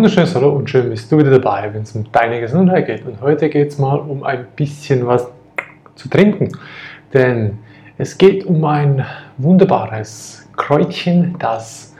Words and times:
wunderschönes 0.00 0.34
Hallo 0.34 0.52
und 0.52 0.70
schön 0.70 0.88
bist 0.88 1.12
du 1.12 1.18
wieder 1.18 1.38
dabei, 1.38 1.68
wenn 1.74 1.82
es 1.82 1.94
um 1.94 2.10
deine 2.10 2.40
Gesundheit 2.40 2.86
geht. 2.86 3.04
Und 3.04 3.20
heute 3.20 3.50
geht 3.50 3.68
es 3.68 3.78
mal 3.78 3.98
um 3.98 4.24
ein 4.24 4.46
bisschen 4.56 5.06
was 5.06 5.30
zu 5.94 6.08
trinken. 6.08 6.48
Denn 7.12 7.58
es 7.98 8.16
geht 8.16 8.46
um 8.46 8.64
ein 8.64 9.04
wunderbares 9.36 10.48
Kräutchen, 10.56 11.36
das 11.38 11.94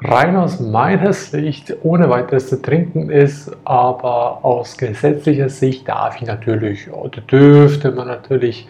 rein 0.00 0.34
aus 0.34 0.60
meiner 0.60 1.12
Sicht 1.12 1.76
ohne 1.82 2.08
weiteres 2.08 2.48
zu 2.48 2.62
trinken 2.62 3.10
ist, 3.10 3.54
aber 3.66 4.42
aus 4.42 4.78
gesetzlicher 4.78 5.50
Sicht 5.50 5.86
darf 5.86 6.22
ich 6.22 6.26
natürlich 6.26 6.90
oder 6.90 7.20
dürfte 7.20 7.90
man 7.90 8.08
natürlich 8.08 8.66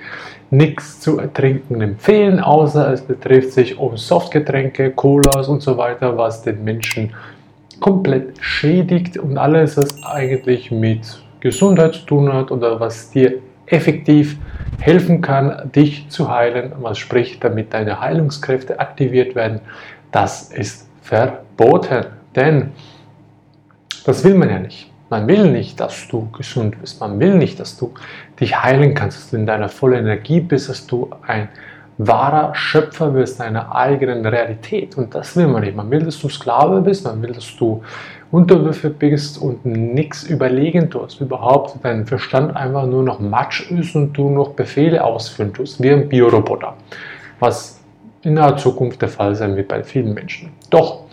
nichts 0.51 0.98
zu 0.98 1.19
trinken 1.33 1.80
empfehlen, 1.83 2.41
außer 2.41 2.93
es 2.93 3.03
betrifft 3.03 3.53
sich 3.53 3.79
um 3.79 3.97
Softgetränke, 3.97 4.91
Colas 4.91 5.47
und 5.47 5.62
so 5.62 5.77
weiter, 5.77 6.19
was 6.19 6.43
den 6.43 6.65
Menschen 6.65 7.12
komplett 7.80 8.34
schädigt 8.41 9.16
und 9.16 9.39
alles, 9.39 9.77
was 9.77 10.02
eigentlich 10.05 10.71
mit 10.71 11.21
Gesundheit 11.41 11.95
zu 11.95 12.07
tun 12.07 12.33
hat 12.33 12.51
oder 12.51 12.79
was 12.79 13.11
dir 13.11 13.38
effektiv 13.66 14.37
helfen 14.80 15.21
kann, 15.21 15.71
dich 15.75 16.09
zu 16.09 16.30
heilen, 16.30 16.73
was 16.80 16.98
spricht, 16.98 17.43
damit 17.43 17.73
deine 17.73 18.01
Heilungskräfte 18.01 18.79
aktiviert 18.79 19.35
werden, 19.35 19.61
das 20.11 20.51
ist 20.52 20.88
verboten. 21.02 22.07
Denn 22.35 22.73
das 24.05 24.24
will 24.24 24.35
man 24.35 24.51
ja 24.51 24.59
nicht. 24.59 24.91
Man 25.09 25.27
will 25.27 25.51
nicht, 25.51 25.80
dass 25.80 26.07
du 26.09 26.30
gesund 26.30 26.80
bist. 26.80 27.01
Man 27.01 27.19
will 27.19 27.35
nicht, 27.37 27.59
dass 27.59 27.77
du 27.77 27.93
dich 28.38 28.62
heilen 28.62 28.95
kannst, 28.95 29.19
dass 29.19 29.30
du 29.30 29.37
in 29.37 29.46
deiner 29.46 29.68
vollen 29.68 30.05
Energie 30.05 30.40
bist, 30.40 30.68
dass 30.68 30.87
du 30.87 31.10
ein 31.27 31.49
wahrer 32.06 32.54
Schöpfer 32.54 33.15
wirst 33.15 33.40
deiner 33.40 33.74
eigenen 33.74 34.24
Realität. 34.24 34.96
Und 34.96 35.15
das 35.15 35.37
will 35.37 35.48
man 35.48 35.62
nicht. 35.62 35.76
Man 35.76 35.90
will, 35.90 36.01
dass 36.01 36.20
du 36.20 36.29
Sklave 36.29 36.80
bist, 36.80 37.04
man 37.04 37.23
will, 37.23 37.32
dass 37.32 37.54
du 37.56 37.82
Unterwürfe 38.30 38.90
bist 38.90 39.38
und 39.38 39.66
nichts 39.66 40.23
überlegen 40.23 40.88
tust. 40.88 41.21
Überhaupt 41.21 41.76
dein 41.82 42.06
Verstand 42.06 42.56
einfach 42.56 42.87
nur 42.87 43.02
noch 43.02 43.18
Matsch 43.18 43.71
ist 43.71 43.95
und 43.96 44.12
du 44.12 44.30
noch 44.30 44.51
Befehle 44.51 45.02
ausführen 45.02 45.52
tust, 45.52 45.82
wie 45.82 45.90
ein 45.90 46.09
Bioroboter. 46.09 46.74
Was 47.40 47.80
in 48.23 48.37
der 48.37 48.56
Zukunft 48.56 49.02
der 49.02 49.09
Fall 49.09 49.34
sein 49.34 49.56
wird 49.56 49.68
bei 49.68 49.82
vielen 49.82 50.15
Menschen. 50.15 50.51
Doch, 50.68 51.04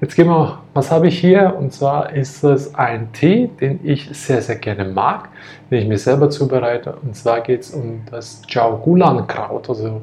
jetzt 0.00 0.16
gehen 0.16 0.26
wir, 0.26 0.58
was 0.74 0.90
habe 0.90 1.08
ich 1.08 1.18
hier? 1.18 1.54
Und 1.56 1.72
zwar 1.72 2.12
ist 2.12 2.42
es 2.42 2.74
ein 2.74 3.12
Tee, 3.12 3.50
den 3.60 3.80
ich 3.84 4.08
sehr, 4.12 4.42
sehr 4.42 4.56
gerne 4.56 4.84
mag, 4.84 5.28
den 5.70 5.82
ich 5.82 5.88
mir 5.88 5.98
selber 5.98 6.30
zubereite. 6.30 6.96
Und 7.02 7.14
zwar 7.14 7.42
geht 7.42 7.60
es 7.60 7.70
um 7.70 8.02
das 8.10 8.42
Jaugulan-Kraut, 8.48 9.68
also 9.68 10.02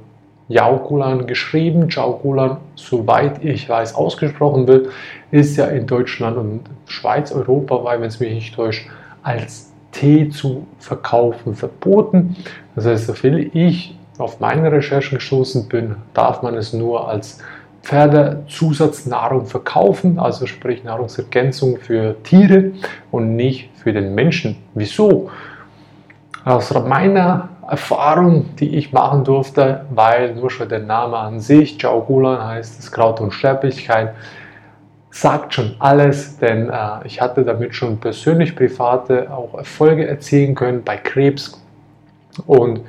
Jaugulan 0.49 1.27
geschrieben. 1.27 1.89
Jaugulan, 1.89 2.57
soweit 2.75 3.43
ich 3.43 3.67
weiß, 3.67 3.95
ausgesprochen 3.95 4.67
wird, 4.67 4.89
ist 5.31 5.57
ja 5.57 5.65
in 5.65 5.87
Deutschland 5.87 6.37
und 6.37 6.61
Schweiz, 6.85 7.31
europaweit, 7.31 7.99
wenn 7.99 8.07
es 8.07 8.19
mich 8.19 8.33
nicht 8.33 8.55
täuscht, 8.55 8.87
als 9.23 9.71
Tee 9.91 10.29
zu 10.29 10.67
verkaufen 10.79 11.55
verboten. 11.55 12.35
Das 12.75 12.85
heißt, 12.85 13.07
soviel 13.07 13.49
ich 13.53 13.97
auf 14.17 14.39
meine 14.39 14.71
Recherchen 14.71 15.17
gestoßen 15.17 15.67
bin, 15.67 15.95
darf 16.13 16.41
man 16.41 16.55
es 16.55 16.73
nur 16.73 17.07
als 17.07 17.39
Pferdezusatznahrung 17.83 19.45
verkaufen, 19.45 20.19
also 20.19 20.45
sprich 20.45 20.83
Nahrungsergänzung 20.83 21.77
für 21.77 22.21
Tiere 22.23 22.71
und 23.11 23.35
nicht 23.35 23.69
für 23.75 23.93
den 23.93 24.13
Menschen. 24.13 24.57
Wieso? 24.73 25.29
Aus 26.43 26.73
meiner 26.73 27.49
Erfahrung, 27.69 28.55
die 28.57 28.75
ich 28.75 28.93
machen 28.93 29.23
durfte, 29.23 29.85
weil 29.89 30.35
nur 30.35 30.49
schon 30.49 30.69
der 30.69 30.79
Name 30.79 31.17
an 31.17 31.39
sich, 31.39 31.81
Jaugulan 31.81 32.45
heißt 32.45 32.77
das 32.77 32.91
Kraut 32.91 33.19
und 33.19 33.33
Sterblichkeit, 33.33 34.13
sagt 35.09 35.53
schon 35.53 35.75
alles, 35.79 36.37
denn 36.37 36.69
äh, 36.69 37.05
ich 37.05 37.19
hatte 37.21 37.43
damit 37.43 37.75
schon 37.75 37.97
persönlich 37.97 38.55
private 38.55 39.31
auch 39.31 39.57
Erfolge 39.57 40.07
erzielen 40.07 40.55
können 40.55 40.83
bei 40.83 40.97
Krebs 40.97 41.61
und 42.45 42.81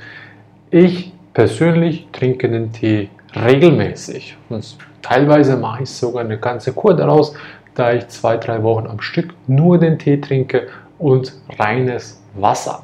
ich 0.70 1.12
persönlich 1.32 2.08
trinke 2.12 2.48
den 2.48 2.72
Tee 2.72 3.08
regelmäßig. 3.34 4.36
Und 4.48 4.76
teilweise 5.02 5.56
mache 5.56 5.84
ich 5.84 5.90
sogar 5.90 6.22
eine 6.22 6.38
ganze 6.38 6.72
Kur 6.72 6.94
daraus, 6.94 7.34
da 7.74 7.92
ich 7.92 8.08
zwei, 8.08 8.36
drei 8.36 8.62
Wochen 8.62 8.86
am 8.86 9.00
Stück 9.00 9.34
nur 9.46 9.78
den 9.78 9.98
Tee 9.98 10.20
trinke 10.20 10.68
und 10.98 11.34
reines 11.58 12.20
Wasser. 12.34 12.82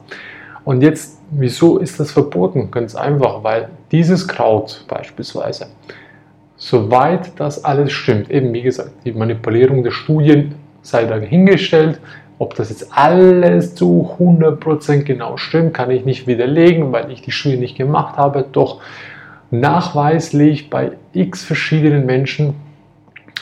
Und 0.65 0.83
jetzt, 0.83 1.19
wieso 1.31 1.79
ist 1.79 2.01
das 2.01 2.11
verboten? 2.11 2.71
Ganz 2.71 2.95
einfach, 2.95 3.45
weil 3.45 3.69
dieses 3.93 4.27
Kraut 4.27 4.85
beispielsweise, 4.89 5.67
soweit 6.57 7.39
das 7.39 7.65
alles 7.65 7.93
stimmt, 7.93 8.31
eben 8.31 8.53
wie 8.55 8.63
gesagt, 8.63 8.91
die 9.05 9.13
Manipulierung 9.13 9.83
der 9.83 9.91
Studien 9.91 10.55
sei 10.83 11.05
dahingestellt, 11.05 12.01
ob 12.39 12.55
das 12.55 12.71
jetzt 12.71 12.89
alles 12.91 13.75
zu 13.75 14.11
100% 14.19 15.03
genau 15.03 15.37
stimmt, 15.37 15.75
kann 15.75 15.91
ich 15.91 16.05
nicht 16.05 16.27
widerlegen, 16.27 16.93
weil 16.93 17.11
ich 17.11 17.23
die 17.23 17.31
Studie 17.31 17.59
nicht 17.59 17.77
gemacht 17.77 18.17
habe. 18.17 18.45
Doch 18.51 18.81
nachweislich 19.51 20.69
bei 20.69 20.93
x 21.13 21.45
verschiedenen 21.45 22.07
Menschen 22.07 22.55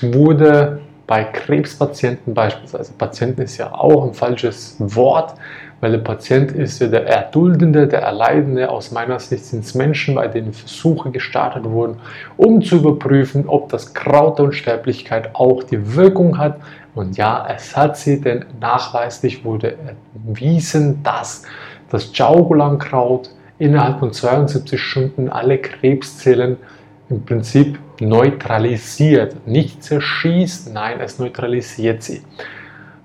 wurde 0.02 0.80
bei 1.06 1.24
Krebspatienten 1.24 2.34
beispielsweise, 2.34 2.92
Patienten 2.92 3.42
ist 3.42 3.58
ja 3.58 3.74
auch 3.74 4.06
ein 4.06 4.14
falsches 4.14 4.76
Wort, 4.78 5.34
weil 5.82 5.90
der 5.90 5.98
Patient 5.98 6.52
ist 6.52 6.78
ja 6.78 6.86
der 6.86 7.08
Erduldende, 7.08 7.88
der 7.88 8.02
Erleidende. 8.02 8.70
Aus 8.70 8.92
meiner 8.92 9.18
Sicht 9.18 9.44
sind 9.46 9.64
es 9.64 9.74
Menschen, 9.74 10.14
bei 10.14 10.28
denen 10.28 10.52
Versuche 10.52 11.10
gestartet 11.10 11.64
wurden, 11.64 11.96
um 12.36 12.62
zu 12.62 12.76
überprüfen, 12.76 13.48
ob 13.48 13.68
das 13.68 13.92
Kraut 13.92 14.38
der 14.38 14.44
Unsterblichkeit 14.44 15.34
auch 15.34 15.64
die 15.64 15.96
Wirkung 15.96 16.38
hat. 16.38 16.60
Und 16.94 17.16
ja, 17.16 17.44
es 17.52 17.76
hat 17.76 17.96
sie, 17.96 18.20
denn 18.20 18.44
nachweislich 18.60 19.44
wurde 19.44 19.76
erwiesen, 20.24 21.02
dass 21.02 21.42
das 21.90 22.16
Jaugulan-Kraut 22.16 23.30
innerhalb 23.58 23.98
von 23.98 24.12
72 24.12 24.80
Stunden 24.80 25.30
alle 25.30 25.58
Krebszellen 25.58 26.58
im 27.10 27.24
Prinzip 27.24 27.80
neutralisiert. 27.98 29.48
Nicht 29.48 29.82
zerschießt, 29.82 30.72
nein, 30.72 31.00
es 31.00 31.18
neutralisiert 31.18 32.04
sie. 32.04 32.22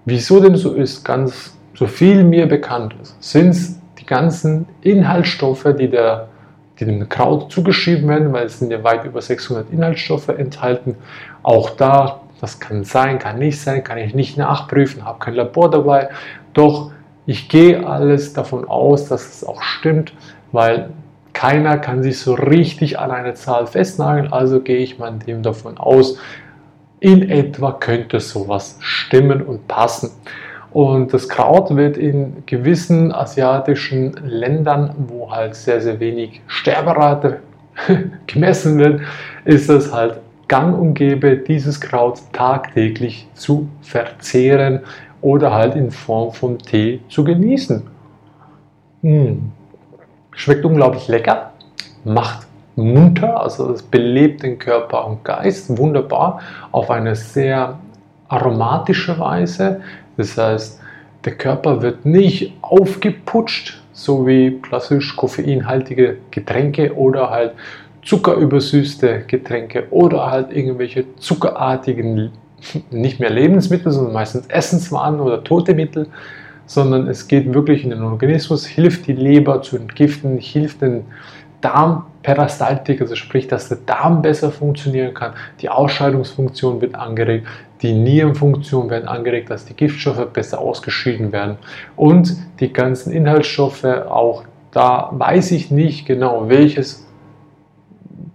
Wieso 0.06 0.40
dem 0.40 0.56
so 0.56 0.74
ist, 0.74 1.04
ganz 1.04 1.57
so 1.78 1.86
viel 1.86 2.24
mir 2.24 2.48
bekannt 2.48 2.96
ist, 3.02 3.22
sind 3.22 3.50
es 3.50 3.80
die 4.00 4.06
ganzen 4.06 4.68
Inhaltsstoffe, 4.82 5.68
die, 5.78 5.90
der, 5.90 6.28
die 6.80 6.86
dem 6.86 7.08
Kraut 7.08 7.52
zugeschrieben 7.52 8.10
werden, 8.10 8.34
weil 8.34 8.48
es 8.48 8.60
sind 8.60 8.72
ja 8.72 8.84
weit 8.84 9.06
über 9.06 9.22
600 9.22 9.72
Inhaltsstoffe 9.72 10.30
enthalten. 10.30 10.96
Auch 11.44 11.70
da, 11.70 12.22
das 12.42 12.60
kann 12.60 12.84
sein, 12.84 13.20
kann 13.20 13.38
nicht 13.38 13.62
sein, 13.62 13.84
kann 13.84 14.00
ich 14.00 14.16
nicht 14.16 14.38
nachprüfen, 14.38 15.06
habe 15.06 15.20
kein 15.20 15.36
Labor 15.36 15.70
dabei. 15.70 16.10
Doch 16.54 16.92
ich 17.28 17.48
gehe 17.48 17.86
alles 17.86 18.34
davon 18.34 18.68
aus, 18.68 19.08
dass 19.08 19.28
es 19.28 19.44
auch 19.44 19.62
stimmt, 19.62 20.14
weil 20.52 20.90
keiner 21.34 21.78
kann 21.78 22.02
sich 22.02 22.20
so 22.20 22.34
richtig 22.34 22.98
an 22.98 23.12
eine 23.12 23.36
Zahl 23.36 23.68
festnageln, 23.68 24.34
also 24.34 24.62
gehe 24.62 24.78
ich 24.78 24.98
mal 24.98 25.12
dem 25.12 25.44
davon 25.44 25.78
aus, 25.78 26.18
in 27.00 27.30
etwa 27.30 27.74
könnte 27.74 28.20
sowas 28.20 28.78
stimmen 28.80 29.44
und 29.44 29.68
passen. 29.68 30.10
Und 30.78 31.12
das 31.12 31.28
Kraut 31.28 31.76
wird 31.76 31.98
in 31.98 32.44
gewissen 32.46 33.12
asiatischen 33.12 34.14
Ländern, 34.24 34.94
wo 35.08 35.32
halt 35.32 35.56
sehr, 35.56 35.82
sehr 35.82 36.00
wenig 36.00 36.40
Sterberate 36.46 37.40
gemessen 38.28 38.78
wird, 38.78 39.02
ist 39.44 39.72
es 39.72 39.92
halt 39.92 40.20
gang 40.48 40.80
und 40.80 40.94
gäbe, 40.94 41.36
dieses 41.36 41.82
Kraut 41.82 42.20
tagtäglich 42.32 43.28
zu 43.34 43.68
verzehren 43.82 44.82
oder 45.22 45.52
halt 45.52 45.76
in 45.76 45.90
Form 45.90 46.32
von 46.32 46.60
Tee 46.60 47.00
zu 47.10 47.24
genießen. 47.24 47.82
Hm. 49.02 49.52
Schmeckt 50.30 50.64
unglaublich 50.64 51.08
lecker, 51.08 51.54
macht 52.04 52.46
munter, 52.76 53.42
also 53.42 53.72
es 53.72 53.82
belebt 53.82 54.44
den 54.44 54.60
Körper 54.60 55.08
und 55.08 55.26
Geist 55.26 55.76
wunderbar 55.76 56.40
auf 56.72 56.92
eine 56.92 57.16
sehr 57.16 57.80
aromatische 58.28 59.18
Weise. 59.20 59.82
Das 60.18 60.38
heißt, 60.38 60.82
der 61.26 61.36
Körper 61.36 61.82
wird 61.82 62.06
nicht 62.06 62.54
aufgeputscht, 62.62 63.82
so 63.94 64.28
wie 64.28 64.60
klassisch 64.62 65.16
koffeinhaltige 65.16 66.18
Getränke 66.32 66.96
oder 66.96 67.30
halt 67.30 67.54
zuckerübersüßte 68.04 69.24
Getränke 69.28 69.88
oder 69.90 70.32
halt 70.32 70.56
irgendwelche 70.56 71.06
zuckerartigen, 71.18 72.32
nicht 72.90 73.20
mehr 73.20 73.30
Lebensmittel, 73.30 73.92
sondern 73.92 74.14
meistens 74.14 74.48
Essenswaren 74.48 75.20
oder 75.20 75.44
tote 75.44 75.74
Mittel, 75.74 76.08
sondern 76.66 77.08
es 77.08 77.28
geht 77.28 77.54
wirklich 77.54 77.84
in 77.84 77.90
den 77.90 78.04
Organismus, 78.04 78.66
hilft 78.66 79.08
die 79.08 79.14
Leber 79.14 79.62
zu 79.62 79.78
entgiften, 79.78 80.38
hilft 80.38 80.82
den 80.82 81.06
Darmperistaltik, 81.62 83.02
also 83.02 83.16
sprich, 83.16 83.48
dass 83.48 83.70
der 83.70 83.80
Darm 83.86 84.22
besser 84.22 84.52
funktionieren 84.52 85.14
kann, 85.14 85.34
die 85.62 85.70
Ausscheidungsfunktion 85.70 86.82
wird 86.82 86.96
angeregt, 86.96 87.48
die 87.82 87.94
Nierenfunktion 87.94 88.90
wird 88.90 89.08
angeregt, 89.08 89.50
dass 89.50 89.66
die 89.66 89.74
Giftstoffe 89.74 90.26
besser 90.34 90.60
ausgeschieden 90.60 91.32
werden. 91.32 91.58
Und 91.96 92.36
die 92.60 92.74
ganzen 92.74 93.12
Inhaltsstoffe, 93.12 93.84
auch 93.84 94.44
da 94.72 95.10
weiß 95.12 95.52
ich 95.52 95.72
nicht 95.72 96.06
genau, 96.06 96.50
welches 96.50 97.08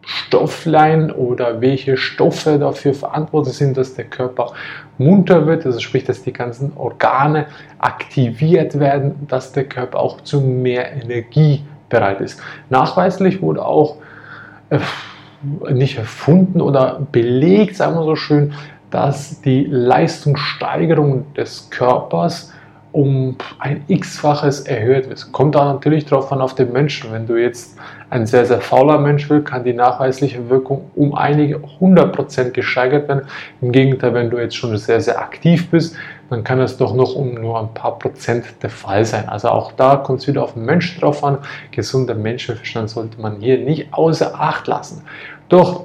Stofflein 0.04 1.12
oder 1.12 1.60
welche 1.60 1.96
Stoffe 1.96 2.58
dafür 2.58 2.94
verantwortlich 2.94 3.56
sind, 3.56 3.76
dass 3.76 3.94
der 3.94 4.06
Körper 4.06 4.52
munter 4.98 5.46
wird, 5.46 5.64
also 5.64 5.78
sprich, 5.78 6.04
dass 6.04 6.22
die 6.22 6.32
ganzen 6.32 6.72
Organe 6.76 7.46
aktiviert 7.78 8.78
werden, 8.78 9.26
dass 9.28 9.52
der 9.52 9.64
Körper 9.64 10.00
auch 10.00 10.20
zu 10.22 10.40
mehr 10.40 10.92
Energie 10.92 11.64
bereit 11.92 12.20
ist. 12.20 12.40
Nachweislich 12.70 13.40
wurde 13.40 13.64
auch 13.64 13.98
äh, 14.70 14.80
nicht 15.72 15.98
erfunden 15.98 16.60
oder 16.60 17.00
belegt, 17.12 17.76
sagen 17.76 17.94
wir 17.96 18.04
so 18.04 18.16
schön, 18.16 18.54
dass 18.90 19.40
die 19.42 19.64
Leistungssteigerung 19.64 21.32
des 21.34 21.70
Körpers 21.70 22.52
um 22.92 23.36
ein 23.58 23.84
x-faches 23.88 24.60
erhöht 24.60 25.08
wird. 25.08 25.32
Kommt 25.32 25.54
da 25.54 25.72
natürlich 25.72 26.04
drauf 26.04 26.30
an 26.30 26.42
auf 26.42 26.54
den 26.54 26.72
Menschen. 26.72 27.10
Wenn 27.10 27.26
du 27.26 27.36
jetzt 27.36 27.78
ein 28.10 28.26
sehr, 28.26 28.44
sehr 28.44 28.60
fauler 28.60 28.98
Mensch 28.98 29.28
bist, 29.28 29.46
kann 29.46 29.64
die 29.64 29.72
nachweisliche 29.72 30.50
Wirkung 30.50 30.90
um 30.94 31.14
einige 31.14 31.56
100% 31.80 32.50
gesteigert 32.50 33.08
werden. 33.08 33.22
Im 33.62 33.72
Gegenteil, 33.72 34.12
wenn 34.12 34.28
du 34.28 34.38
jetzt 34.38 34.56
schon 34.56 34.76
sehr, 34.76 35.00
sehr 35.00 35.18
aktiv 35.18 35.70
bist, 35.70 35.96
dann 36.32 36.44
kann 36.44 36.61
es 36.61 36.76
doch 36.79 36.94
noch 36.94 37.14
um 37.14 37.34
nur 37.34 37.61
ein 37.61 37.75
paar 37.75 37.99
Prozent 37.99 38.44
der 38.62 38.70
Fall 38.70 39.05
sein. 39.05 39.29
Also 39.29 39.49
auch 39.49 39.73
da 39.73 39.96
kommt 39.96 40.20
es 40.20 40.26
wieder 40.26 40.43
auf 40.43 40.55
den 40.55 40.64
Menschen 40.64 41.00
drauf 41.00 41.23
an. 41.23 41.38
Gesunder 41.70 42.14
Menschenverstand 42.14 42.90
sollte 42.90 43.20
man 43.20 43.40
hier 43.40 43.58
nicht 43.58 43.93
außer 43.93 44.34
Acht 44.34 44.67
lassen. 44.67 45.02
Doch 45.49 45.84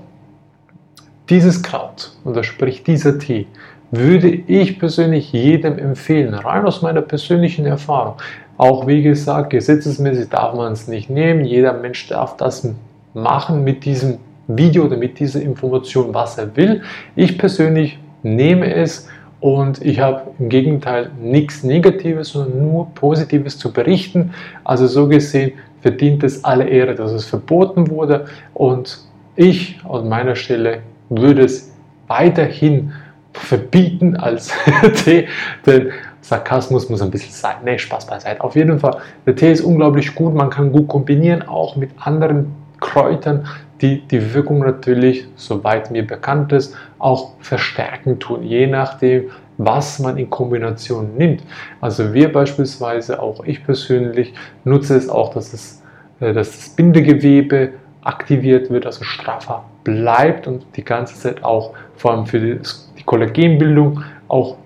dieses 1.30 1.62
Kraut, 1.62 2.14
oder 2.24 2.44
sprich 2.44 2.84
dieser 2.84 3.20
Tee, 3.20 3.48
würde 3.92 4.30
ich 4.30 4.80
persönlich 4.80 5.32
jedem 5.34 5.78
empfehlen, 5.78 6.34
rein 6.34 6.66
aus 6.66 6.82
meiner 6.82 7.02
persönlichen 7.02 7.66
Erfahrung. 7.66 8.16
Auch 8.58 8.88
wie 8.88 9.04
gesagt, 9.04 9.50
gesetzesmäßig 9.50 10.30
darf 10.30 10.56
man 10.56 10.72
es 10.74 10.88
nicht 10.88 11.10
nehmen. 11.10 11.46
Jeder 11.46 11.74
Mensch 11.74 12.08
darf 12.08 12.38
das 12.38 12.68
machen 13.14 13.64
mit 13.64 13.86
diesem 13.86 14.20
Video 14.48 14.86
oder 14.86 14.98
mit 14.98 15.20
dieser 15.20 15.42
Information, 15.42 16.14
was 16.14 16.38
er 16.38 16.56
will. 16.56 16.82
Ich 17.16 17.38
persönlich 17.38 18.00
nehme 18.24 18.74
es 18.74 19.08
und 19.40 19.84
ich 19.86 20.00
habe 20.00 20.22
im 20.40 20.50
Gegenteil 20.50 21.12
nichts 21.22 21.64
Negatives, 21.64 22.30
sondern 22.30 22.72
nur 22.72 22.94
Positives 22.96 23.58
zu 23.58 23.72
berichten. 23.72 24.34
Also 24.64 24.88
so 24.88 25.08
gesehen 25.08 25.54
verdient 25.82 26.24
es 26.24 26.44
alle 26.44 26.68
Ehre, 26.68 26.96
dass 26.96 27.12
es 27.12 27.26
verboten 27.26 27.90
wurde 27.90 28.26
und 28.54 29.00
ich 29.36 29.80
an 29.88 30.10
meiner 30.10 30.36
Stelle 30.36 30.80
würde 31.10 31.44
es 31.44 31.72
weiterhin 32.08 32.92
verbieten 33.34 34.16
als 34.16 34.52
Tee, 35.04 35.28
denn 35.66 35.92
Sarkasmus 36.22 36.90
muss 36.90 37.02
ein 37.02 37.12
bisschen 37.12 37.32
sein. 37.32 37.58
Ne, 37.64 37.78
Spaß 37.78 38.08
beiseite. 38.08 38.44
Auf 38.44 38.56
jeden 38.56 38.80
Fall, 38.80 38.98
der 39.26 39.36
Tee 39.36 39.52
ist 39.52 39.62
unglaublich 39.62 40.16
gut, 40.16 40.34
man 40.34 40.50
kann 40.50 40.72
gut 40.72 40.88
kombinieren, 40.88 41.48
auch 41.48 41.76
mit 41.76 41.92
anderen 42.00 42.54
Kräutern, 42.80 43.48
die 43.82 44.02
die 44.02 44.34
Wirkung 44.34 44.60
natürlich, 44.60 45.28
soweit 45.36 45.92
mir 45.92 46.06
bekannt 46.06 46.52
ist, 46.52 46.76
auch 47.00 47.34
verstärken 47.40 48.20
tun, 48.20 48.44
je 48.44 48.68
nachdem, 48.68 49.30
was 49.58 50.00
man 50.00 50.18
in 50.18 50.30
Kombination 50.30 51.16
nimmt. 51.18 51.44
Also 51.82 52.14
wir 52.14 52.32
beispielsweise, 52.32 53.22
auch 53.22 53.44
ich 53.44 53.64
persönlich, 53.64 54.34
nutze 54.64 54.96
es 54.96 55.10
auch, 55.10 55.34
dass, 55.34 55.54
es, 55.54 55.82
äh, 56.20 56.34
dass 56.34 56.52
das 56.52 56.70
Bindegewebe 56.70 57.72
aktiviert 58.02 58.70
wird, 58.70 58.86
also 58.86 59.04
straffer 59.04 59.66
bleibt 59.84 60.48
und 60.48 60.66
die 60.76 60.84
ganze 60.84 61.16
Zeit 61.16 61.44
auch 61.44 61.74
vor 61.96 62.12
allem 62.12 62.26
für 62.26 62.40
die, 62.40 62.60
die 62.98 63.04
Kollagenbildung 63.04 64.04
auch 64.28 64.58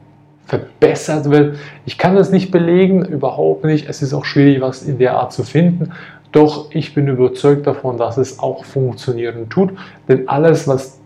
verbessert 0.46 1.30
wird. 1.30 1.58
Ich 1.86 1.98
kann 1.98 2.16
das 2.16 2.32
nicht 2.32 2.52
belegen, 2.52 3.06
überhaupt 3.06 3.64
nicht. 3.64 3.88
Es 3.88 4.02
ist 4.02 4.14
auch 4.14 4.26
schwierig, 4.26 4.62
was 4.62 4.84
in 4.84 4.98
der 4.98 5.16
Art 5.16 5.32
zu 5.32 5.44
finden. 5.44 5.94
Doch 6.32 6.68
ich 6.72 6.94
bin 6.94 7.08
überzeugt 7.08 7.68
davon, 7.68 7.98
dass 7.98 8.18
es 8.18 8.40
auch 8.40 8.64
funktionieren 8.66 9.50
tut. 9.50 9.72
Denn 10.08 10.28
alles, 10.28 10.68
was 10.68 11.01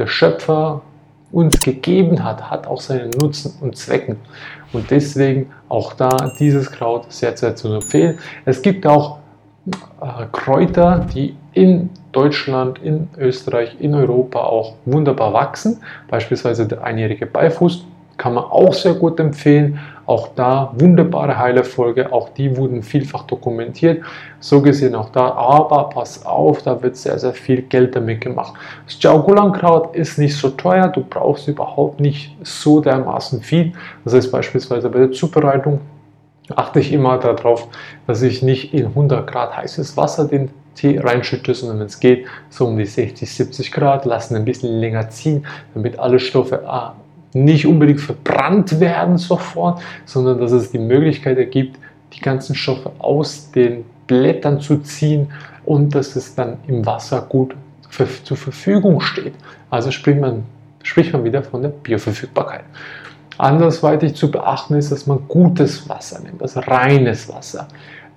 der 0.00 0.08
Schöpfer 0.08 0.82
uns 1.30 1.60
gegeben 1.60 2.24
hat, 2.24 2.50
hat 2.50 2.66
auch 2.66 2.80
seinen 2.80 3.10
Nutzen 3.10 3.54
und 3.60 3.76
Zwecken. 3.76 4.16
Und 4.72 4.90
deswegen 4.90 5.50
auch 5.68 5.92
da 5.92 6.10
dieses 6.38 6.72
Kraut 6.72 7.12
sehr, 7.12 7.36
sehr 7.36 7.54
zu 7.54 7.72
empfehlen. 7.72 8.18
Es 8.44 8.62
gibt 8.62 8.86
auch 8.86 9.18
äh, 10.00 10.26
Kräuter, 10.32 11.06
die 11.14 11.36
in 11.52 11.90
Deutschland, 12.12 12.78
in 12.80 13.08
Österreich, 13.18 13.76
in 13.78 13.94
Europa 13.94 14.40
auch 14.40 14.74
wunderbar 14.84 15.32
wachsen. 15.32 15.80
Beispielsweise 16.08 16.66
der 16.66 16.82
einjährige 16.82 17.26
Beifuß 17.26 17.84
kann 18.20 18.34
man 18.34 18.44
auch 18.44 18.74
sehr 18.74 18.92
gut 18.92 19.18
empfehlen. 19.18 19.80
Auch 20.04 20.28
da 20.36 20.72
wunderbare 20.76 21.38
Heilerfolge, 21.38 22.12
auch 22.12 22.28
die 22.28 22.54
wurden 22.54 22.82
vielfach 22.82 23.22
dokumentiert. 23.22 24.02
So 24.40 24.60
gesehen 24.60 24.94
auch 24.94 25.08
da, 25.08 25.30
aber 25.32 25.88
pass 25.88 26.26
auf, 26.26 26.62
da 26.62 26.82
wird 26.82 26.96
sehr, 26.96 27.18
sehr 27.18 27.32
viel 27.32 27.62
Geld 27.62 27.96
damit 27.96 28.20
gemacht. 28.20 28.52
Das 28.84 29.02
Jiaogulan-Kraut 29.02 29.96
ist 29.96 30.18
nicht 30.18 30.36
so 30.36 30.50
teuer, 30.50 30.88
du 30.88 31.02
brauchst 31.02 31.48
überhaupt 31.48 32.00
nicht 32.00 32.36
so 32.42 32.80
dermaßen 32.80 33.40
viel. 33.40 33.72
Das 34.04 34.12
heißt 34.12 34.30
beispielsweise 34.30 34.90
bei 34.90 34.98
der 34.98 35.12
Zubereitung 35.12 35.80
achte 36.54 36.80
ich 36.80 36.92
immer 36.92 37.16
darauf, 37.16 37.68
dass 38.06 38.20
ich 38.20 38.42
nicht 38.42 38.74
in 38.74 38.86
100 38.86 39.26
Grad 39.26 39.56
heißes 39.56 39.96
Wasser 39.96 40.26
den 40.26 40.50
Tee 40.74 40.98
reinschütte, 40.98 41.54
sondern 41.54 41.78
wenn 41.78 41.86
es 41.86 42.00
geht, 42.00 42.26
so 42.50 42.66
um 42.66 42.76
die 42.76 42.84
60, 42.84 43.32
70 43.32 43.72
Grad, 43.72 44.04
lassen 44.04 44.36
ein 44.36 44.44
bisschen 44.44 44.78
länger 44.78 45.08
ziehen, 45.08 45.46
damit 45.72 45.98
alle 45.98 46.18
Stoffe 46.18 46.64
ah, 46.66 46.94
nicht 47.32 47.66
unbedingt 47.66 48.00
verbrannt 48.00 48.80
werden 48.80 49.18
sofort, 49.18 49.80
sondern 50.04 50.40
dass 50.40 50.52
es 50.52 50.70
die 50.70 50.78
Möglichkeit 50.78 51.38
ergibt, 51.38 51.78
die 52.12 52.20
ganzen 52.20 52.54
Stoffe 52.54 52.90
aus 52.98 53.50
den 53.52 53.84
Blättern 54.06 54.60
zu 54.60 54.78
ziehen 54.78 55.30
und 55.64 55.94
dass 55.94 56.16
es 56.16 56.34
dann 56.34 56.58
im 56.66 56.84
Wasser 56.84 57.22
gut 57.28 57.54
für, 57.88 58.06
zur 58.24 58.36
Verfügung 58.36 59.00
steht. 59.00 59.34
Also 59.70 59.90
spricht 59.90 60.20
man, 60.20 60.42
spricht 60.82 61.12
man 61.12 61.24
wieder 61.24 61.42
von 61.42 61.62
der 61.62 61.68
Bioverfügbarkeit. 61.68 62.64
Andersweitig 63.38 64.14
zu 64.16 64.30
beachten 64.30 64.74
ist, 64.74 64.90
dass 64.92 65.06
man 65.06 65.20
gutes 65.28 65.88
Wasser 65.88 66.20
nimmt, 66.20 66.42
also 66.42 66.60
reines 66.60 67.32
Wasser. 67.32 67.68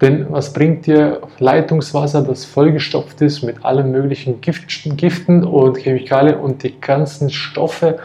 Denn 0.02 0.26
was 0.30 0.52
bringt 0.52 0.86
dir 0.86 1.22
Leitungswasser, 1.40 2.24
das 2.24 2.44
vollgestopft 2.44 3.22
ist 3.22 3.42
mit 3.44 3.64
allen 3.64 3.92
möglichen 3.92 4.42
Giften 4.42 5.44
und 5.46 5.78
Chemikalien 5.78 6.40
und 6.40 6.64
die 6.64 6.78
ganzen 6.82 7.30
Stoffe, 7.30 8.00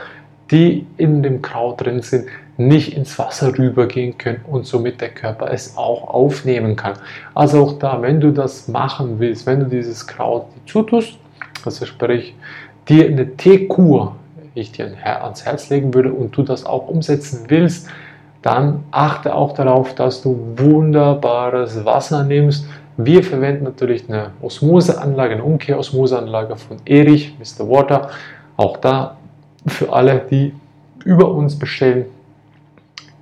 die 0.50 0.87
in 0.97 1.23
dem 1.23 1.43
Kraut 1.43 1.81
drin 1.81 2.00
sind, 2.03 2.27
nicht 2.56 2.97
ins 2.97 3.19
Wasser 3.19 3.56
rübergehen 3.56 4.19
können 4.19 4.41
und 4.50 4.67
somit 4.67 5.00
der 5.00 5.11
Körper 5.11 5.53
es 5.53 5.77
auch 5.77 6.09
aufnehmen 6.09 6.75
kann. 6.75 6.94
Also 7.34 7.63
auch 7.63 7.79
da, 7.79 8.03
wenn 8.03 8.20
du 8.20 8.32
das 8.32 8.67
machen 8.67 9.20
willst, 9.20 9.46
wenn 9.46 9.61
du 9.61 9.67
dieses 9.67 10.06
Kraut 10.06 10.46
zutust, 10.67 11.19
also 11.65 11.87
sprich 11.87 12.34
dir 12.89 13.06
eine 13.06 13.37
Teekur, 13.37 14.17
ich 14.55 14.72
dir 14.72 14.91
ans 15.05 15.44
Herz 15.44 15.70
legen 15.70 15.94
würde 15.94 16.13
und 16.13 16.37
du 16.37 16.43
das 16.43 16.67
auch 16.67 16.89
umsetzen 16.89 17.44
willst, 17.49 17.89
dann 18.43 18.84
achte 18.91 19.34
auch 19.34 19.53
darauf, 19.53 19.94
dass 19.94 20.22
du 20.22 20.55
wunderbares 20.56 21.84
Wasser 21.84 22.25
nimmst. 22.25 22.67
Wir 22.96 23.22
verwenden 23.22 23.65
natürlich 23.65 24.08
eine 24.08 24.31
Osmoseanlage, 24.43 25.34
eine 25.34 25.44
Umkehrosmoseanlage 25.44 26.56
von 26.56 26.79
Erich, 26.84 27.37
Mr. 27.39 27.69
Water. 27.69 28.11
Auch 28.56 28.77
da 28.79 29.17
für 29.67 29.93
alle, 29.93 30.27
die 30.31 30.55
über 31.05 31.31
uns 31.31 31.58
bestellen, 31.58 32.06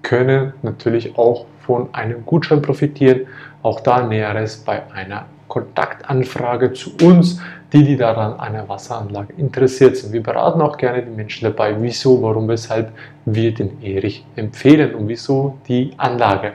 können 0.03 0.53
natürlich 0.63 1.17
auch 1.19 1.47
von 1.61 1.93
einem 1.93 2.25
Gutschein 2.25 2.63
profitieren. 2.63 3.23
Auch 3.63 3.81
da 3.81 4.07
Näheres 4.07 4.57
bei 4.59 4.83
einer 4.93 5.27
Kontaktanfrage 5.49 6.73
zu 6.73 6.91
uns, 7.03 7.41
die, 7.73 7.85
die 7.85 7.97
daran 7.97 8.35
an 8.35 8.41
einer 8.41 8.69
Wasseranlage 8.69 9.33
interessiert 9.37 9.97
sind. 9.97 10.13
Wir 10.13 10.23
beraten 10.23 10.61
auch 10.61 10.77
gerne 10.77 11.03
die 11.03 11.11
Menschen 11.11 11.45
dabei, 11.45 11.75
wieso, 11.81 12.23
warum, 12.23 12.49
weshalb 12.49 12.93
wir 13.25 13.53
den 13.53 13.83
Erich 13.83 14.25
empfehlen 14.37 14.95
und 14.95 15.09
wieso 15.09 15.59
die 15.67 15.93
Anlage. 15.97 16.53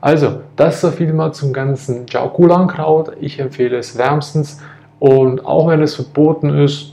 Also, 0.00 0.40
das 0.56 0.82
so 0.82 0.90
viel 0.90 1.12
mal 1.14 1.32
zum 1.32 1.52
ganzen 1.52 2.06
Jiaogulan-Kraut. 2.06 3.12
Ich 3.20 3.40
empfehle 3.40 3.78
es 3.78 3.96
wärmstens 3.96 4.60
und 4.98 5.46
auch 5.46 5.68
wenn 5.68 5.80
es 5.80 5.94
verboten 5.94 6.50
ist, 6.50 6.92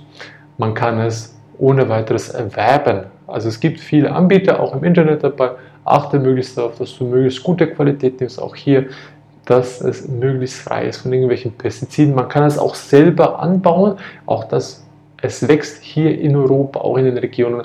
man 0.58 0.74
kann 0.74 1.00
es 1.00 1.36
ohne 1.62 1.88
weiteres 1.90 2.30
erwerben. 2.30 3.04
Also 3.28 3.48
es 3.48 3.60
gibt 3.60 3.80
viele 3.80 4.12
Anbieter 4.12 4.60
auch 4.60 4.76
im 4.76 4.84
Internet 4.84 5.24
dabei. 5.24 5.52
Achte 5.86 6.20
möglichst 6.20 6.58
darauf, 6.58 6.78
dass 6.78 6.98
du 6.98 7.06
möglichst 7.06 7.44
gute 7.44 7.68
Qualität 7.68 8.20
nimmst. 8.20 8.42
Auch 8.42 8.56
hier, 8.56 8.88
dass 9.46 9.80
es 9.80 10.08
möglichst 10.08 10.62
frei 10.62 10.88
ist 10.88 10.98
von 10.98 11.14
irgendwelchen 11.14 11.52
Pestiziden. 11.54 12.16
Man 12.16 12.28
kann 12.28 12.44
es 12.44 12.58
auch 12.58 12.76
selber 12.76 13.40
anbauen. 13.40 13.98
Auch 14.26 14.46
das, 14.46 14.86
es 15.22 15.48
wächst 15.48 15.84
hier 15.84 16.20
in 16.20 16.36
Europa, 16.36 16.80
auch 16.80 16.98
in 16.98 17.06
den 17.06 17.18
Regionen. 17.18 17.62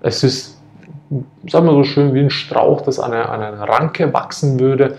Es 0.00 0.24
ist, 0.24 0.58
sagen 1.46 1.66
wir 1.66 1.72
so 1.72 1.84
schön, 1.84 2.14
wie 2.14 2.20
ein 2.20 2.30
Strauch, 2.30 2.80
das 2.80 2.98
an 2.98 3.12
einer, 3.12 3.30
an 3.30 3.42
einer 3.42 3.68
Ranke 3.68 4.12
wachsen 4.12 4.58
würde. 4.58 4.96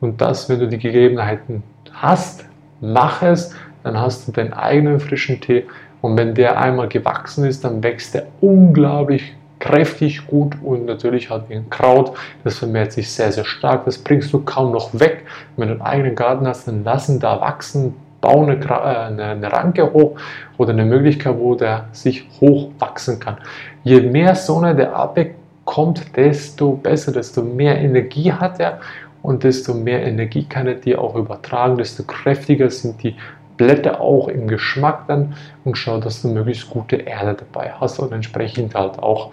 Und 0.00 0.20
das, 0.20 0.50
wenn 0.50 0.60
du 0.60 0.68
die 0.68 0.78
Gegebenheiten 0.78 1.62
hast, 1.92 2.44
mach 2.80 3.22
es. 3.22 3.54
Dann 3.82 3.98
hast 3.98 4.28
du 4.28 4.32
deinen 4.32 4.52
eigenen 4.52 5.00
frischen 5.00 5.40
Tee 5.40 5.64
und 6.00 6.16
wenn 6.16 6.34
der 6.34 6.58
einmal 6.58 6.88
gewachsen 6.88 7.44
ist, 7.44 7.64
dann 7.64 7.82
wächst 7.82 8.14
er 8.14 8.26
unglaublich 8.40 9.34
kräftig 9.58 10.26
gut 10.26 10.56
und 10.64 10.86
natürlich 10.86 11.30
hat 11.30 11.48
wie 11.48 11.54
ein 11.54 11.70
Kraut, 11.70 12.16
das 12.44 12.58
vermehrt 12.58 12.92
sich 12.92 13.12
sehr, 13.12 13.30
sehr 13.30 13.44
stark. 13.44 13.84
Das 13.84 13.98
bringst 13.98 14.32
du 14.32 14.40
kaum 14.40 14.72
noch 14.72 14.98
weg. 14.98 15.26
Wenn 15.56 15.68
du 15.68 15.74
einen 15.74 15.82
eigenen 15.82 16.14
Garten 16.14 16.46
hast, 16.46 16.66
dann 16.66 16.82
lassen 16.82 17.20
da 17.20 17.40
wachsen 17.40 17.94
bau 18.20 18.42
eine, 18.42 18.54
äh, 18.54 19.22
eine, 19.22 19.52
Ranke 19.52 19.92
hoch 19.92 20.16
oder 20.58 20.72
eine 20.72 20.84
Möglichkeit, 20.84 21.38
wo 21.38 21.54
der 21.54 21.86
sich 21.92 22.26
hochwachsen 22.40 23.18
kann. 23.18 23.36
Je 23.84 24.00
mehr 24.00 24.34
Sonne 24.34 24.74
der 24.74 24.94
abbekommt, 24.94 26.16
desto 26.16 26.72
besser, 26.72 27.12
desto 27.12 27.42
mehr 27.42 27.78
Energie 27.78 28.32
hat 28.32 28.60
er 28.60 28.80
und 29.22 29.44
desto 29.44 29.74
mehr 29.74 30.04
Energie 30.04 30.44
kann 30.44 30.66
er 30.66 30.74
dir 30.74 31.00
auch 31.00 31.14
übertragen, 31.14 31.76
desto 31.78 32.02
kräftiger 32.02 32.70
sind 32.70 33.02
die 33.02 33.14
Blätter 33.60 34.00
auch 34.00 34.28
im 34.28 34.48
Geschmack 34.48 35.06
dann 35.06 35.34
und 35.66 35.76
schau, 35.76 36.00
dass 36.00 36.22
du 36.22 36.28
möglichst 36.28 36.70
gute 36.70 36.96
Erde 36.96 37.34
dabei 37.34 37.74
hast 37.78 37.98
und 37.98 38.10
entsprechend 38.10 38.74
halt 38.74 38.98
auch 38.98 39.32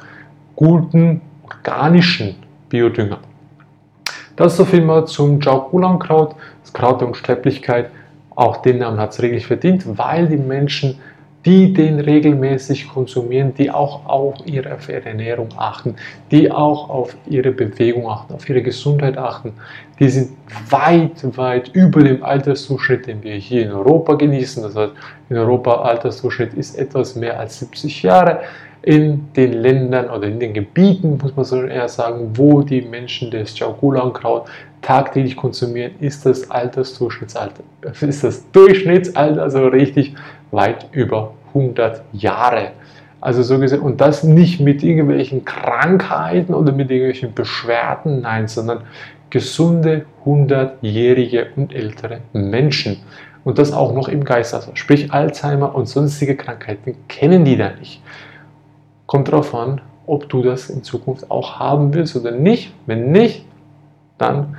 guten 0.57 1.21
organischen 1.43 2.35
Biodünger. 2.67 3.19
Das 4.35 4.57
so 4.57 4.65
viel 4.65 4.81
mal 4.81 5.07
zum 5.07 5.39
Jaukulankraut, 5.39 6.35
das 6.61 6.73
Kraut 6.73 6.99
der 6.99 7.07
Unsterblichkeit. 7.07 7.89
Auch 8.35 8.57
den 8.57 8.79
Namen 8.79 8.99
hat 8.99 9.13
es 9.13 9.21
wirklich 9.21 9.47
verdient, 9.47 9.97
weil 9.97 10.27
die 10.27 10.35
Menschen, 10.35 10.99
die 11.45 11.73
den 11.73 11.99
regelmäßig 11.99 12.89
konsumieren, 12.89 13.53
die 13.53 13.71
auch 13.71 14.05
auf 14.05 14.35
ihre 14.45 14.77
Ernährung 15.05 15.49
achten, 15.55 15.95
die 16.31 16.51
auch 16.51 16.89
auf 16.89 17.15
ihre 17.27 17.51
Bewegung 17.51 18.09
achten, 18.09 18.33
auf 18.33 18.49
ihre 18.49 18.61
Gesundheit 18.61 19.17
achten, 19.17 19.53
die 19.99 20.09
sind 20.09 20.31
weit, 20.69 21.37
weit 21.37 21.69
über 21.69 22.03
dem 22.03 22.23
Alterszuschnitt, 22.23 23.07
den 23.07 23.23
wir 23.23 23.35
hier 23.35 23.63
in 23.63 23.71
Europa 23.71 24.15
genießen. 24.15 24.63
Das 24.63 24.75
heißt, 24.75 24.93
in 25.29 25.37
Europa 25.37 25.81
Alterszuschnitt 25.81 26.53
ist 26.53 26.77
etwas 26.77 27.15
mehr 27.15 27.39
als 27.39 27.59
70 27.59 28.03
Jahre 28.03 28.41
in 28.87 29.27
den 29.33 29.53
Ländern 29.53 30.09
oder 30.09 30.27
in 30.27 30.39
den 30.39 30.53
Gebieten, 30.53 31.17
muss 31.21 31.35
man 31.35 31.45
so 31.45 31.61
eher 31.63 31.89
sagen, 31.89 32.31
wo 32.35 32.61
die 32.61 32.81
Menschen 32.81 33.31
das 33.31 33.57
Chaukulankraut 33.57 34.45
tagtäglich 34.81 35.35
konsumieren, 35.35 35.91
ist 35.99 36.25
das 36.25 36.49
Altersdurchschnittsalter, 36.49 37.63
ist 37.99 38.23
das 38.23 38.49
Durchschnittsalter 38.51 39.43
also 39.43 39.67
richtig 39.67 40.15
weit 40.51 40.87
über 40.91 41.33
100 41.49 42.01
Jahre. 42.13 42.71
Also 43.19 43.41
so 43.41 43.59
gesehen, 43.59 43.81
und 43.81 43.99
das 43.99 44.23
nicht 44.23 44.59
mit 44.59 44.83
irgendwelchen 44.83 45.43
Krankheiten 45.43 46.53
oder 46.53 46.71
mit 46.71 46.91
irgendwelchen 46.91 47.33
Beschwerden, 47.33 48.21
nein, 48.21 48.47
sondern 48.47 48.81
gesunde 49.29 50.05
100-jährige 50.25 51.47
und 51.55 51.73
ältere 51.73 52.19
Menschen. 52.33 52.97
Und 53.43 53.57
das 53.57 53.71
auch 53.71 53.93
noch 53.93 54.07
im 54.07 54.23
Geist, 54.23 54.53
also 54.53 54.71
sprich 54.75 55.11
Alzheimer 55.11 55.73
und 55.73 55.87
sonstige 55.87 56.35
Krankheiten 56.35 56.95
kennen 57.07 57.45
die 57.45 57.57
da 57.57 57.71
nicht. 57.79 58.01
Kommt 59.05 59.29
darauf 59.29 59.55
an, 59.55 59.81
ob 60.05 60.29
du 60.29 60.43
das 60.43 60.69
in 60.69 60.83
Zukunft 60.83 61.31
auch 61.31 61.59
haben 61.59 61.93
willst 61.93 62.15
oder 62.15 62.31
nicht. 62.31 62.73
Wenn 62.85 63.11
nicht, 63.11 63.45
dann 64.17 64.57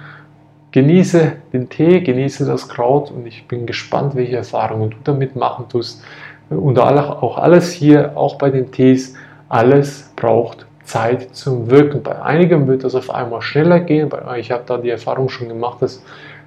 genieße 0.72 1.32
den 1.52 1.68
Tee, 1.68 2.00
genieße 2.00 2.44
das 2.44 2.68
Kraut 2.68 3.10
und 3.10 3.26
ich 3.26 3.46
bin 3.48 3.66
gespannt, 3.66 4.14
welche 4.14 4.36
Erfahrungen 4.36 4.90
du 4.90 4.96
damit 5.04 5.36
machen 5.36 5.66
tust. 5.68 6.02
Und 6.50 6.78
auch 6.78 7.38
alles 7.38 7.72
hier, 7.72 8.16
auch 8.16 8.36
bei 8.36 8.50
den 8.50 8.70
Tees, 8.70 9.14
alles 9.48 10.12
braucht 10.16 10.66
Zeit 10.84 11.34
zum 11.34 11.70
Wirken. 11.70 12.02
Bei 12.02 12.22
einigen 12.22 12.66
wird 12.66 12.84
das 12.84 12.94
auf 12.94 13.10
einmal 13.10 13.42
schneller 13.42 13.80
gehen. 13.80 14.10
Ich 14.38 14.50
habe 14.50 14.62
da 14.66 14.78
die 14.78 14.90
Erfahrung 14.90 15.28
schon 15.28 15.48
gemacht, 15.48 15.82
dass 15.82 16.02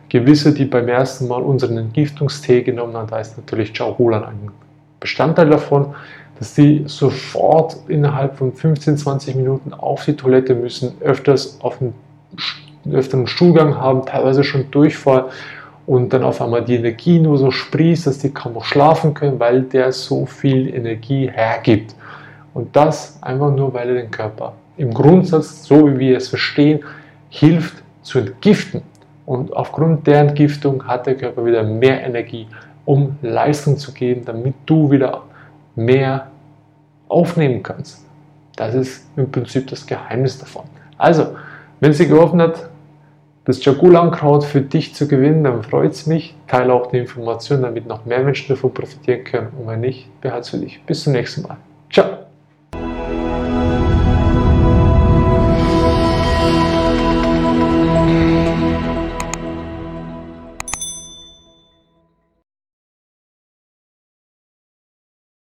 gewisse, 0.09 0.53
die 0.53 0.65
beim 0.65 0.87
ersten 0.87 1.27
Mal 1.27 1.41
unseren 1.41 1.77
Entgiftungstee 1.77 2.63
genommen 2.63 2.95
haben, 2.95 3.07
da 3.09 3.19
ist 3.19 3.37
natürlich 3.37 3.75
Chauhulan 3.75 4.23
ein 4.23 4.49
Bestandteil 4.99 5.49
davon, 5.49 5.95
dass 6.37 6.55
die 6.55 6.83
sofort 6.87 7.77
innerhalb 7.87 8.37
von 8.37 8.51
15, 8.51 8.97
20 8.97 9.35
Minuten 9.35 9.73
auf 9.73 10.05
die 10.05 10.15
Toilette 10.15 10.55
müssen, 10.55 10.93
öfters 11.01 11.59
auf 11.61 11.79
einen, 11.79 11.93
öfteren 12.91 13.27
Stuhlgang 13.27 13.77
haben, 13.77 14.05
teilweise 14.05 14.43
schon 14.43 14.71
Durchfall 14.71 15.25
und 15.85 16.13
dann 16.13 16.23
auf 16.23 16.41
einmal 16.41 16.63
die 16.63 16.75
Energie 16.75 17.19
nur 17.19 17.37
so 17.37 17.51
sprießt, 17.51 18.07
dass 18.07 18.19
die 18.19 18.31
kaum 18.31 18.53
noch 18.53 18.63
schlafen 18.63 19.13
können, 19.13 19.39
weil 19.39 19.63
der 19.63 19.91
so 19.91 20.25
viel 20.25 20.73
Energie 20.73 21.29
hergibt. 21.29 21.95
Und 22.53 22.75
das 22.75 23.21
einfach 23.21 23.51
nur, 23.51 23.73
weil 23.73 23.89
er 23.89 23.95
den 23.95 24.11
Körper 24.11 24.53
im 24.77 24.93
Grundsatz, 24.93 25.63
so 25.65 25.87
wie 25.87 25.99
wir 25.99 26.17
es 26.17 26.29
verstehen, 26.29 26.79
hilft 27.29 27.81
zu 28.01 28.19
entgiften. 28.19 28.81
Und 29.25 29.53
aufgrund 29.53 30.07
der 30.07 30.21
Entgiftung 30.21 30.85
hat 30.87 31.05
der 31.05 31.15
Körper 31.15 31.45
wieder 31.45 31.63
mehr 31.63 32.03
Energie, 32.03 32.47
um 32.85 33.17
Leistung 33.21 33.77
zu 33.77 33.93
geben, 33.93 34.23
damit 34.25 34.55
du 34.65 34.89
wieder 34.91 35.23
mehr 35.75 36.27
aufnehmen 37.07 37.61
kannst. 37.61 38.03
Das 38.55 38.73
ist 38.73 39.05
im 39.15 39.31
Prinzip 39.31 39.67
das 39.67 39.85
Geheimnis 39.85 40.37
davon. 40.37 40.63
Also, 40.97 41.35
wenn 41.79 41.93
sie 41.93 42.07
geholfen 42.07 42.41
hat, 42.41 42.69
das 43.45 43.63
Jagulankraut 43.65 44.43
für 44.43 44.61
dich 44.61 44.93
zu 44.93 45.07
gewinnen, 45.07 45.43
dann 45.43 45.63
freut 45.63 45.93
es 45.93 46.05
mich. 46.05 46.35
Teile 46.47 46.73
auch 46.73 46.87
die 46.87 46.97
Information, 46.97 47.63
damit 47.63 47.87
noch 47.87 48.05
mehr 48.05 48.23
Menschen 48.23 48.49
davon 48.49 48.73
profitieren 48.73 49.23
können. 49.23 49.47
Und 49.59 49.67
wenn 49.67 49.81
nicht, 49.81 50.21
behalte 50.21 50.41
es 50.41 50.49
für 50.49 50.57
dich. 50.57 50.81
Bis 50.85 51.03
zum 51.03 51.13
nächsten 51.13 51.41
Mal. 51.43 51.57
Ciao. 51.91 52.30